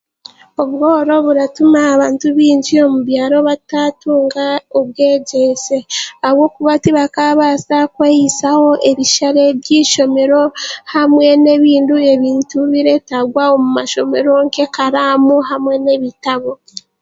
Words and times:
Obworo 0.61 1.13
buratuma 1.25 1.79
abantu 1.93 2.25
baingi 2.37 2.75
mu 2.91 2.99
byaro 3.07 3.37
bataatunga 3.47 4.45
obwegyese 4.79 5.77
ahabwokuba 5.83 6.25
ahabwokuba 6.27 6.73
tibakaabaasa 6.83 7.77
kwehisaho 7.95 8.67
ebisare 8.89 9.43
byeishomero 9.61 10.41
hamwe 10.93 11.27
nebindi 11.43 11.93
bintu 12.23 12.57
ebireetaagwa 12.65 13.43
omu 13.53 13.69
mashomero 13.77 14.31
nkekaraamu 14.45 15.35
hamwe 15.49 15.75
n'ebitabo. 15.83 16.51